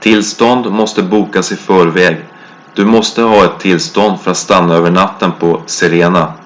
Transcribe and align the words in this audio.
tillstånd 0.00 0.70
måste 0.72 1.02
bokas 1.02 1.52
i 1.52 1.56
förväg 1.56 2.24
du 2.76 2.84
måste 2.86 3.22
ha 3.22 3.44
ett 3.54 3.60
tillstånd 3.60 4.20
för 4.20 4.30
att 4.30 4.36
stanna 4.36 4.74
över 4.74 4.90
natten 4.90 5.32
på 5.40 5.62
sirena 5.66 6.38